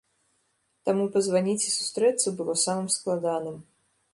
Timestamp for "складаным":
2.99-3.57